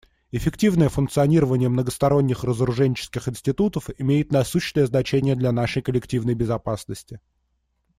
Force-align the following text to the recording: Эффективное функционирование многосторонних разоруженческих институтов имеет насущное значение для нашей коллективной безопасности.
Эффективное 0.31 0.89
функционирование 0.89 1.69
многосторонних 1.69 2.43
разоруженческих 2.43 3.27
институтов 3.27 3.87
имеет 3.99 4.31
насущное 4.31 4.87
значение 4.87 5.35
для 5.35 5.51
нашей 5.51 5.83
коллективной 5.83 6.33
безопасности. 6.33 7.19